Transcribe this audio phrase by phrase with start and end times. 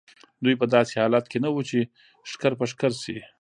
[0.43, 1.79] دوی په داسې حالت کې نه وو چې
[2.29, 3.17] ښکر په ښکر شي.